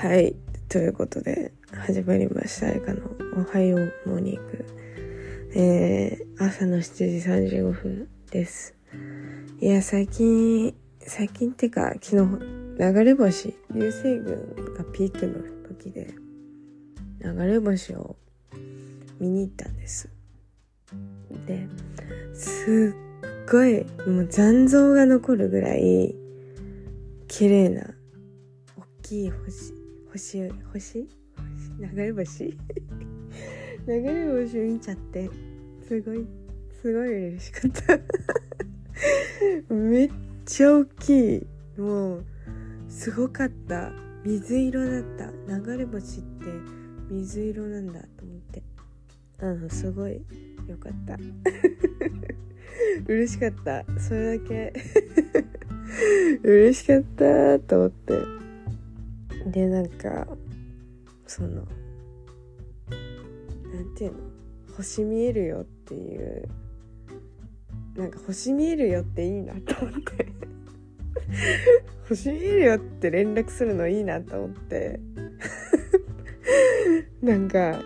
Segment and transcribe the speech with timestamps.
[0.00, 0.36] はい。
[0.68, 2.68] ということで始まりました。
[2.68, 3.00] 映画の
[3.36, 4.64] 「おはようモーニング」
[5.56, 8.76] えー、朝の7時35分です。
[9.60, 12.38] いや最近最近ってか昨日
[12.78, 16.14] 流れ星流星群がピークの時で
[17.20, 18.14] 流れ星を
[19.18, 20.08] 見に行ったんです。
[21.44, 21.66] で
[22.34, 26.14] すっごいもう残像が残るぐらい
[27.26, 27.82] 綺麗な
[28.76, 29.77] 大きい星
[30.12, 31.06] 星星？
[31.78, 32.56] 流れ星？
[33.86, 35.30] 流れ星見ちゃって。
[35.86, 36.26] すごい
[36.82, 37.98] すごい嬉しかった。
[39.74, 40.10] めっ
[40.44, 41.46] ちゃ大きい。
[41.76, 42.24] もう
[42.88, 43.92] すごかった。
[44.24, 45.32] 水色だった。
[45.46, 46.46] 流れ星って
[47.10, 48.62] 水色なんだと思って。
[49.40, 50.14] うんすごい
[50.66, 51.16] よかった。
[53.06, 53.84] 嬉しかった。
[53.98, 54.72] それだけ。
[56.42, 58.47] 嬉しかったと思って。
[59.50, 60.26] でなんか
[61.26, 61.62] そのな
[63.80, 64.18] んていうの？
[64.76, 66.48] 星見えるよっていう
[67.96, 70.28] なんか星見えるよっていいなと思って。
[72.08, 75.00] 星見えるよって連絡するのいいなと思って。
[77.20, 77.82] なんか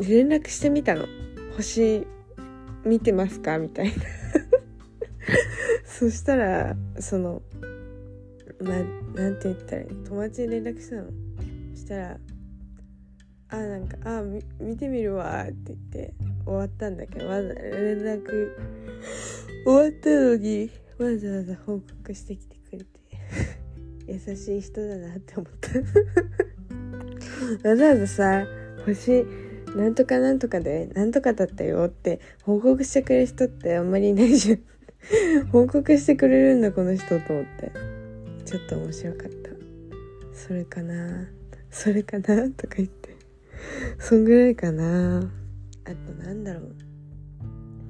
[0.00, 1.06] 連絡してみたの。
[1.56, 2.06] 星
[2.84, 3.58] 見てますか？
[3.58, 3.92] みたいな。
[5.84, 7.42] そしたらその
[8.64, 8.70] ま
[9.14, 11.04] なんて言ったらいい友達に連絡したの？
[11.74, 12.18] そしたら
[13.48, 14.22] 「あなんかあ
[14.60, 18.54] 見てみるわ」って言って終わったんだけどまだ連絡
[19.64, 22.86] 終わったのにわざわざ報告してきてくれて
[24.28, 25.70] 優しい人だなって思った。
[27.68, 28.46] わざわざさ
[28.84, 29.24] 星
[29.76, 34.60] なんとかなんとかでなんとかだったよって報告してくれる人ってあんまりいないじゃん。
[35.50, 37.89] 報告してくれるんだこの人と思って。
[38.44, 39.50] ちょっと面白かった。
[40.32, 41.28] それかな。
[41.70, 43.16] それかなとか言って。
[43.98, 45.18] そんぐらいかな。
[45.18, 46.74] あとなんだろう。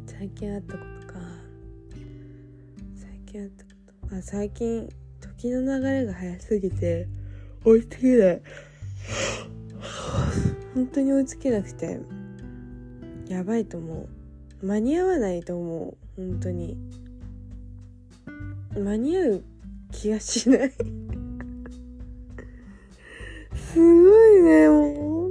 [0.07, 1.21] 最近あったことか。
[2.97, 3.71] 最近あったこ
[4.09, 4.17] と。
[4.17, 4.89] あ最近
[5.39, 7.09] 時の流れが早すぎて
[7.65, 8.43] 追いつけない。
[10.75, 12.01] 本当に追いつけなくて。
[13.29, 14.09] やばいと思
[14.63, 14.67] う。
[14.67, 15.97] 間に合わないと思う。
[16.17, 16.77] 本当に。
[18.75, 19.45] 間に合う
[19.91, 20.73] 気がしない。
[23.55, 24.69] すごいね。
[24.69, 25.31] もう本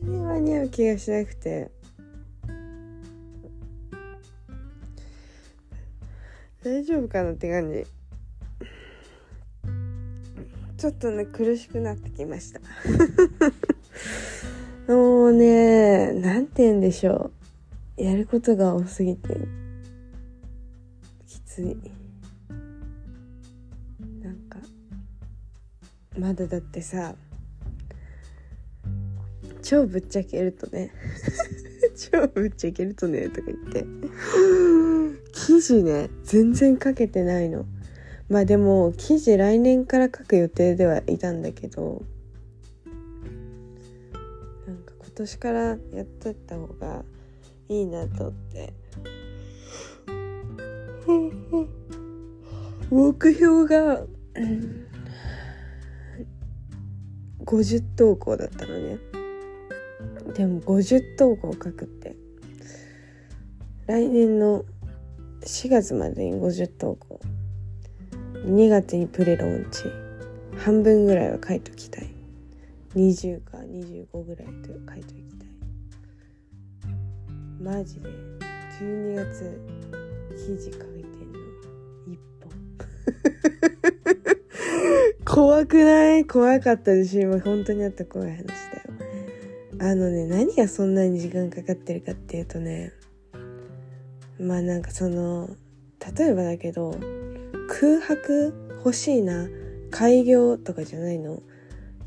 [0.00, 1.70] 当に間に合う気がしなくて。
[6.64, 7.84] 大丈夫かなって感じ。
[10.76, 12.60] ちょっとね苦しくなってきました。
[14.92, 17.30] もうねなんて言うんでしょ
[17.98, 18.02] う。
[18.02, 19.36] やることが多すぎて
[21.26, 21.76] きつい。
[26.18, 27.14] まだだってさ
[29.62, 30.90] 超ぶっちゃけるとね
[31.96, 33.86] 超ぶっちゃけるとねとか言って
[35.32, 37.66] 記事ね全然書けてないの。
[38.28, 42.02] まあでも記事来年から書く予定ではいたんだけど
[44.66, 47.04] なんか今年からやってった方が
[47.68, 48.72] いいなと思って。
[52.90, 54.06] 目標が
[57.52, 58.98] 50投稿だったのね。
[60.34, 62.16] でも50投稿書くって。
[63.86, 64.64] 来年の
[65.42, 67.20] 4月までに50投稿
[68.46, 69.84] 2月にプレローンチ。
[70.56, 72.10] 半分ぐらいは書いときたい。
[72.96, 75.48] 20か25ぐらいと書いときたい。
[77.60, 78.08] マジで。
[78.80, 79.60] 12月
[80.30, 81.38] 記事書いてんの。
[82.08, 83.81] 1本。
[85.34, 86.26] 怖くない？
[86.26, 88.52] 怖かったでしょ今本当にあった怖い話だよ。
[89.80, 92.92] あのね何がそんなに時間かかってるかっていうとね
[94.38, 95.48] まあなんかその
[96.16, 96.94] 例えばだけど
[97.68, 98.52] 空白
[98.84, 99.48] 欲しいな
[99.90, 101.42] 開業とかじゃないの？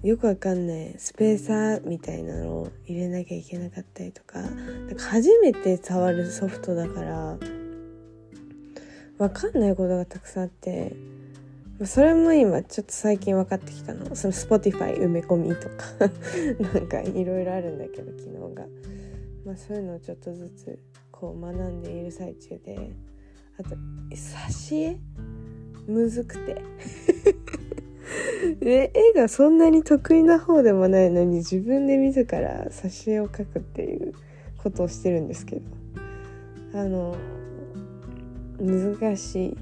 [0.04, 4.50] よくわかんないスペーサーみたいなのを入れなきゃいけなかったりとかな
[4.94, 7.40] んか初めて触るソフトだから
[9.18, 10.96] わかんないことがたくさんあって
[11.84, 14.16] それも今ちょっと最近分かってきたの。
[14.16, 15.76] その Spotify 埋め込みとか。
[16.74, 18.66] なんかいろいろあるんだけど機能が。
[19.46, 20.80] まあそういうのをちょっとずつ
[21.12, 22.92] こう学んでいる最中で。
[23.58, 23.76] あと
[24.12, 24.98] 挿絵？
[25.88, 26.62] むずくて。
[28.62, 34.14] で絵がそんなに得意な方でもないのに自分で自ら挿絵を描くっていう
[34.58, 35.62] ことをしてるんですけど。
[36.74, 37.16] あの
[38.60, 39.58] 難しい。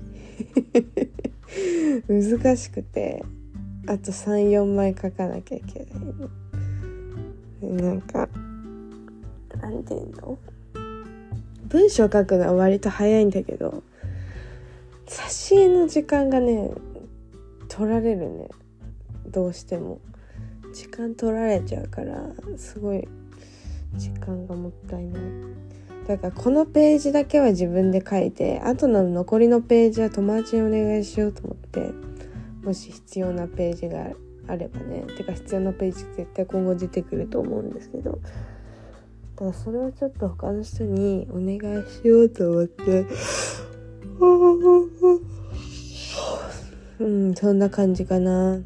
[2.07, 3.23] 難しくて
[3.87, 7.73] あと34枚書かなきゃいけない。
[7.73, 8.27] なんか
[9.61, 10.37] なんていうの？
[11.67, 13.83] 文章書くのは割と早いんだけど
[15.07, 16.71] 挿絵の時間がね
[17.67, 18.49] 取られるね。
[19.27, 19.99] どうしても。
[20.73, 23.07] 時間取られちゃうからすごい
[23.93, 25.21] 時間がもったいない。
[26.07, 31.91] だからこのページだけは自分で書いてあとの残りのページは友達にお願いしようと思って
[32.63, 34.11] もし必要なページが
[34.47, 38.19] あればねてか必要なページ絶対今後出てくると思うんですけど
[39.37, 43.05] だそれをちょっと他の人にお願いしようと思って
[46.99, 48.59] うんそんな感じかな。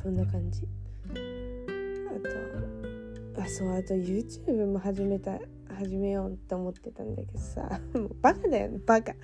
[0.00, 0.62] そんな感じ。
[3.34, 5.32] あとあそうあと YouTube も始めた
[5.76, 7.80] 始めようって思ってたんだけどさ。
[7.92, 9.14] も うバカだよバカ。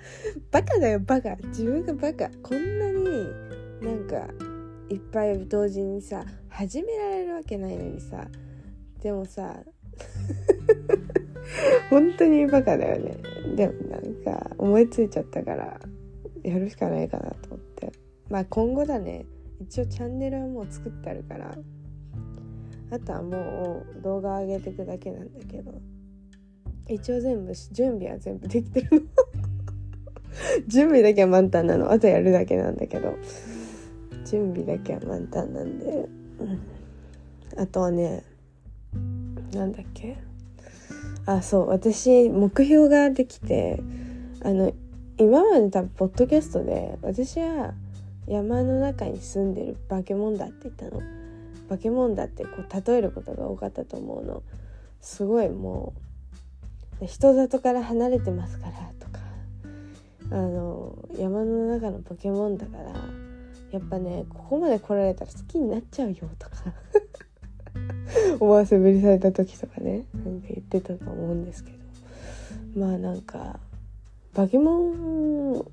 [0.51, 0.99] バカだよ。
[0.99, 1.35] バカ。
[1.47, 2.29] 自分がバカ。
[2.41, 3.27] こんなに
[3.81, 4.27] なんか
[4.89, 8.27] いっぱい同時にさ始められるわけないのにさ。
[9.01, 9.63] でもさ
[11.89, 13.17] 本当にバカだよね。
[13.55, 15.79] でもなんか思いついちゃったから
[16.43, 17.91] やるしかないかなと思って。
[18.29, 19.25] まあ今後だね。
[19.59, 21.57] 一応チャンネルはもう作ってあるから。
[22.91, 25.81] あとはもう動画上げていくだけなんだけど。
[26.87, 29.01] 一応全部準備は全部できてるの。
[30.67, 31.91] 準備だけは満タンなの。
[31.91, 33.15] あとやるだけなんだけど。
[34.25, 36.09] 準備だけは満タンなんで、
[36.39, 38.23] うん、あとはね
[39.53, 40.17] なんだっけ。
[41.25, 41.69] あそう。
[41.69, 43.81] 私目標ができて
[44.41, 44.73] あの
[45.17, 47.73] 今まで多分ポッドキャストで私は
[48.27, 51.01] 山の中に住んでる化け物だって言ったの。
[51.69, 54.43] 化け物だってこう例えることが多かったと思うの。
[55.01, 56.12] すごいもう
[57.01, 59.19] 人里から離れてますからとか
[60.31, 62.93] あの山の中のポケモンだから
[63.71, 66.55] やっぱねここまで来られたら好きになっちゃうよとか
[68.39, 71.77] 思わせぶりされた時とかねなんか言ってたと思うんですけど
[72.79, 73.59] まあなんか
[74.33, 75.65] バケモン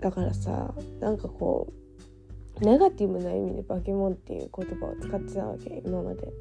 [0.00, 1.72] だからさなんかこ
[2.60, 6.32] うネガティブな意味でバケモンっていう言葉を使ってたわけ今まで。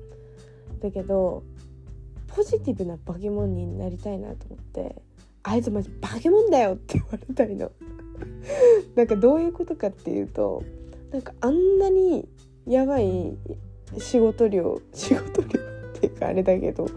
[0.82, 1.44] だけど
[2.38, 4.96] ポジティブなバケモンになりたいなと思って
[5.42, 7.72] 「あいつマジバケモンだよ!」って言われたいの。
[8.96, 10.62] なんかどういうことかっていうと
[11.12, 12.28] なんかあんなに
[12.68, 13.36] やばい
[13.98, 16.88] 仕事量仕事量っていうかあれだけど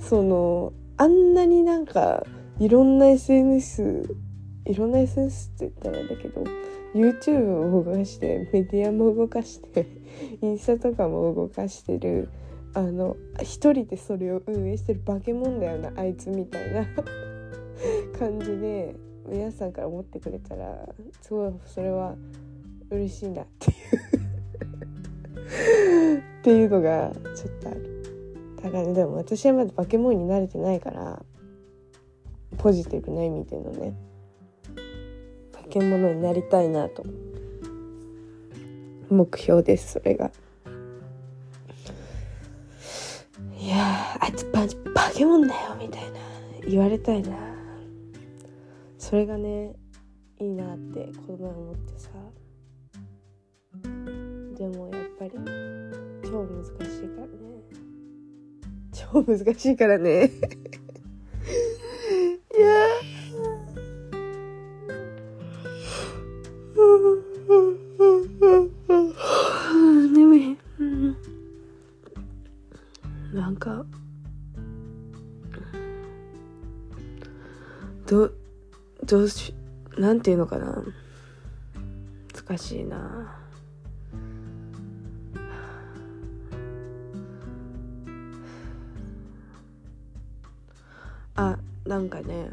[0.00, 2.26] そのあんなになんか
[2.58, 4.16] いろんな SNS
[4.64, 6.42] いろんな SNS って言ったらあれだけど
[6.94, 9.86] YouTube を動かしてメディアも動かして
[10.42, 12.28] インスタとかも動かしてる
[12.74, 16.86] あの一人でそれを運営してる化け物だよなあいつみたいな。
[18.18, 18.94] 感じで
[19.26, 20.88] 皆さんから思ってくれたら
[21.20, 22.14] すごいそれは
[22.90, 23.76] 嬉しいなっていう。
[26.18, 28.02] っていうのがちょっとある。
[28.62, 31.24] だから、ね、でも私はまだ化け物に慣れてないから
[32.58, 33.94] ポジティブな意味でのね
[35.52, 37.04] 化け物になりたいなと。
[39.10, 40.32] 目標ですそれが。
[44.54, 46.20] ババケモンだよみたいな
[46.68, 47.36] 言われたいな。
[48.98, 49.74] それがね
[50.38, 52.10] いいなってこの前思ってさ。
[54.56, 55.32] でもやっぱり
[56.22, 57.34] 超難しいからね。
[58.92, 60.30] 超難しいからね。
[79.14, 79.54] どうし
[79.96, 80.82] なんていうのかな。
[82.48, 83.38] 難しいな。
[91.36, 91.56] あ
[91.86, 92.50] なんかね。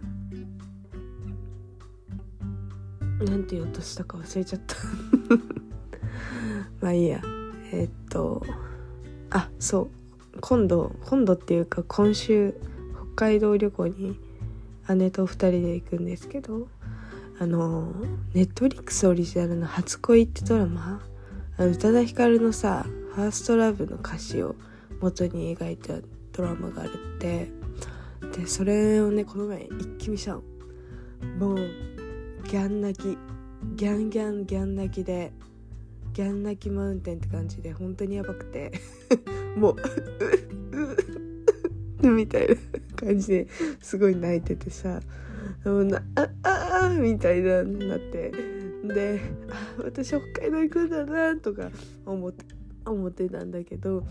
[3.21, 4.75] なんて言おうとしたか忘れちゃった。
[6.79, 7.23] まあいいや。
[7.73, 8.45] えー、っと
[9.31, 9.89] あそ
[10.35, 10.39] う。
[10.41, 12.53] 今度今度っていうか今週
[13.15, 14.30] 北海道旅行に
[14.95, 16.67] 姉と2人で行くんですけど
[17.39, 17.93] あの
[18.33, 21.01] ネットリックスオリジナルの「初恋」ってドラマ
[21.57, 24.55] 宇多田ヒカルのさ「ファーストラブの歌詞を
[25.01, 25.95] 元に描いた
[26.31, 27.51] ドラマがあるって
[28.37, 30.43] でそれをねこの前一気見したの。
[31.37, 31.57] もう
[32.47, 33.17] ギャン泣き
[33.75, 35.33] ギャンギャンギャン泣きで
[36.13, 38.71] ギャン泣きマウンテンって感じで本当にやばくて。
[39.57, 39.75] もう
[42.09, 42.55] みたいな
[42.95, 43.47] 感じで
[43.79, 45.01] すごい泣いててさ
[45.65, 48.31] もうなあああみたいななって
[48.83, 51.69] であ私北海道行くんだなとか
[52.05, 52.45] 思って
[52.85, 54.03] 思ってたんだけど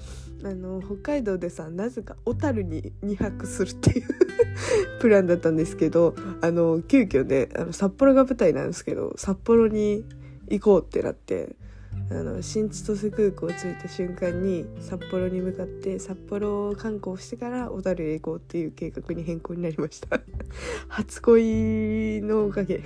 [0.44, 4.06] あの北海道でさなぜか小樽に2泊するっていう
[5.00, 10.04] プランだったんですけどあの急遽ねあの札幌が舞台なんですけど札幌に
[10.48, 11.56] 行こうってなって
[12.10, 20.20] あの新千歳空港を着いた瞬間に札幌に向かって札幌観光してから小樽へ行こうっていう計画に変更になりました。
[20.88, 22.82] 初恋のおかげ。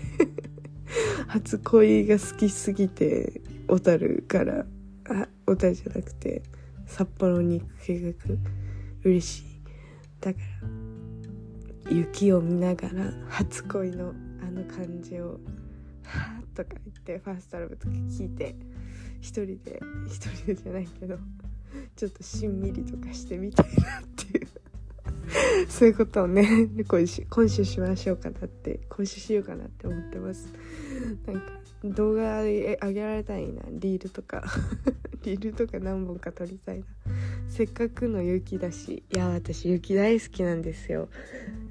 [1.26, 4.66] 初恋が好きすぎて小樽から
[5.08, 6.42] あ小樽じゃなくて
[6.86, 8.36] 札幌に行く計画。
[9.04, 9.44] 嬉しい。
[10.20, 10.40] だか
[11.88, 15.40] ら雪を見ながら初恋のあの感じを
[16.04, 18.54] 「はあ」とか言ってファーストラブとか聞いて
[19.24, 21.16] 一人で一人でじゃないけど
[21.96, 24.48] ちょっとしんみりとかしてみたいなっていう。
[25.68, 30.52] そういうことをね今週今週しましょうかなって今週しようかなって思ってます。
[31.26, 31.40] なんか
[31.82, 34.44] 動画上げられたいなリールとか。
[35.24, 36.84] リールとか何本か撮りたいな。
[37.48, 41.08] せっかくの雪だしいや私雪大好きなんですよ。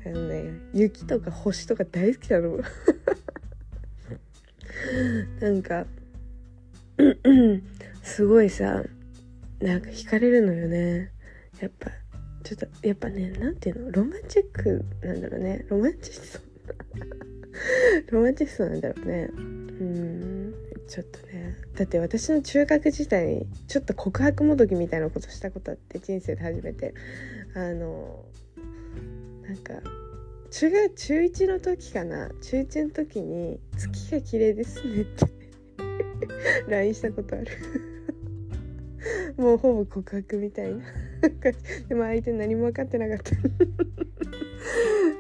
[0.08, 2.60] あのね雪とか星とか大好きなの。
[5.40, 5.86] なんか
[8.04, 8.84] すごいさ
[9.60, 11.12] なんか惹かれるのよね。
[11.60, 11.90] やっぱ
[12.44, 13.92] ちょっとやっぱねなんていうの？
[13.92, 15.66] ロマンチックなんだろうね。
[15.70, 16.74] ロマンチスト。
[18.12, 19.30] ロマンチストなんだろうね。
[19.34, 20.54] うん。
[20.88, 21.56] ちょっとね。
[21.76, 26.94] だって私の中学時代ちょっと告白もどきみたいなことしたことあって人生で初めて。
[27.56, 28.26] あの
[29.44, 29.74] なんか
[30.50, 32.30] 中学中1の時かな。
[32.42, 35.43] 中1の時に「月が綺麗ですね」って。
[36.68, 37.48] LINE したことある。
[39.38, 40.84] もうほぼ告白みたいな。
[41.89, 43.32] でも相手何も分かってなかった。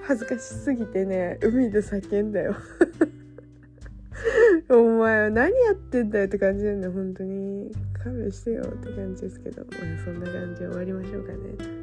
[0.03, 2.55] 恥ずかしすぎてね海で叫んだよ。
[4.69, 7.71] お前は何やってんだよって感じなんだよ本当に。
[8.03, 9.63] 勘弁してよって感じですけど。
[9.63, 11.82] まあそんな感じで終わりましょうかね。